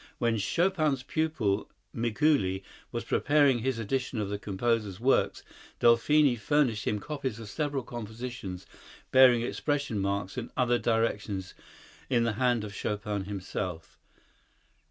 When 0.17 0.37
Chopin's 0.39 1.03
pupil, 1.03 1.69
Mikuli, 1.93 2.63
was 2.91 3.03
preparing 3.03 3.59
his 3.59 3.77
edition 3.77 4.19
of 4.19 4.29
the 4.29 4.39
composer's 4.39 4.99
works, 4.99 5.43
Delphine 5.79 6.37
furnished 6.37 6.87
him 6.87 6.97
copies 6.99 7.37
of 7.39 7.47
several 7.51 7.83
compositions 7.83 8.65
bearing 9.11 9.43
expression 9.43 9.99
marks 9.99 10.37
and 10.37 10.49
other 10.57 10.79
directions 10.79 11.53
in 12.09 12.23
the 12.23 12.33
hand 12.33 12.63
of 12.63 12.73
Chopin 12.73 13.25
himself. 13.25 13.99